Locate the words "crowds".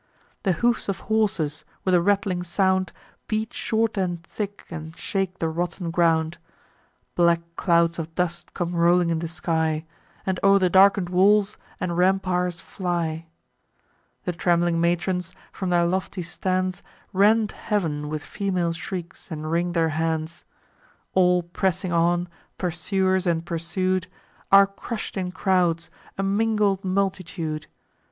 25.31-25.91